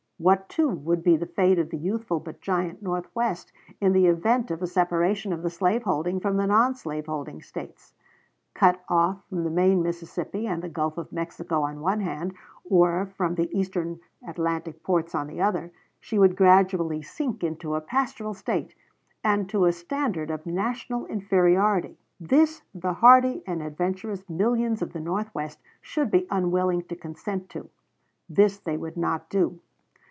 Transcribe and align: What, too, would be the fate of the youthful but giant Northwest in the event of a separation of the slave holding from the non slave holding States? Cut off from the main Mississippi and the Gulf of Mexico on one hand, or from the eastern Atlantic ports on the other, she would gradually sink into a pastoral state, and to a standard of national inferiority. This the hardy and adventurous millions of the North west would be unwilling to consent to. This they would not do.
What, 0.23 0.49
too, 0.49 0.69
would 0.69 1.01
be 1.01 1.17
the 1.17 1.25
fate 1.25 1.57
of 1.57 1.71
the 1.71 1.79
youthful 1.79 2.19
but 2.19 2.41
giant 2.41 2.83
Northwest 2.83 3.51
in 3.81 3.91
the 3.91 4.05
event 4.05 4.51
of 4.51 4.61
a 4.61 4.67
separation 4.67 5.33
of 5.33 5.41
the 5.41 5.49
slave 5.49 5.81
holding 5.81 6.19
from 6.19 6.37
the 6.37 6.45
non 6.45 6.75
slave 6.75 7.07
holding 7.07 7.41
States? 7.41 7.95
Cut 8.53 8.83
off 8.87 9.25
from 9.29 9.43
the 9.45 9.49
main 9.49 9.81
Mississippi 9.81 10.45
and 10.45 10.61
the 10.61 10.69
Gulf 10.69 10.99
of 10.99 11.11
Mexico 11.11 11.63
on 11.63 11.79
one 11.81 12.01
hand, 12.01 12.35
or 12.69 13.07
from 13.07 13.33
the 13.33 13.49
eastern 13.51 13.99
Atlantic 14.27 14.83
ports 14.83 15.15
on 15.15 15.25
the 15.25 15.41
other, 15.41 15.71
she 15.99 16.19
would 16.19 16.35
gradually 16.35 17.01
sink 17.01 17.43
into 17.43 17.73
a 17.73 17.81
pastoral 17.81 18.35
state, 18.35 18.75
and 19.23 19.49
to 19.49 19.65
a 19.65 19.71
standard 19.73 20.29
of 20.29 20.45
national 20.45 21.07
inferiority. 21.07 21.97
This 22.19 22.61
the 22.75 22.93
hardy 22.93 23.41
and 23.47 23.63
adventurous 23.63 24.29
millions 24.29 24.83
of 24.83 24.93
the 24.93 25.01
North 25.01 25.33
west 25.33 25.59
would 25.97 26.11
be 26.11 26.27
unwilling 26.29 26.83
to 26.83 26.95
consent 26.95 27.49
to. 27.49 27.71
This 28.29 28.59
they 28.59 28.77
would 28.77 28.97
not 28.97 29.27
do. 29.27 29.59